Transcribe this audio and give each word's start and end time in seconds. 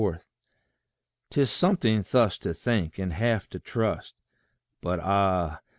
'Tis 1.29 1.51
something 1.51 2.03
thus 2.09 2.39
to 2.39 2.55
think, 2.55 2.97
and 2.97 3.13
half 3.13 3.47
to 3.47 3.59
trust 3.59 4.15
But, 4.81 4.99
ah! 4.99 5.59